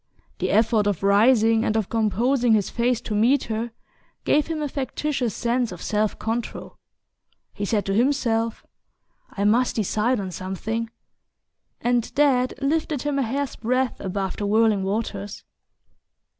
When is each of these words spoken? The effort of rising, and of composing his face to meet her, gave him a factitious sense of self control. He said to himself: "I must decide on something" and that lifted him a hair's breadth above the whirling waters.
The 0.39 0.49
effort 0.49 0.87
of 0.87 1.03
rising, 1.03 1.63
and 1.63 1.77
of 1.77 1.87
composing 1.87 2.53
his 2.53 2.71
face 2.71 2.99
to 3.01 3.13
meet 3.13 3.43
her, 3.43 3.69
gave 4.25 4.47
him 4.47 4.63
a 4.63 4.67
factitious 4.67 5.35
sense 5.35 5.71
of 5.71 5.79
self 5.79 6.17
control. 6.17 6.79
He 7.53 7.65
said 7.65 7.85
to 7.85 7.93
himself: 7.93 8.65
"I 9.29 9.43
must 9.43 9.75
decide 9.75 10.19
on 10.19 10.31
something" 10.31 10.89
and 11.81 12.05
that 12.15 12.59
lifted 12.63 13.03
him 13.03 13.19
a 13.19 13.21
hair's 13.21 13.55
breadth 13.55 13.99
above 13.99 14.37
the 14.37 14.47
whirling 14.47 14.81
waters. 14.81 15.43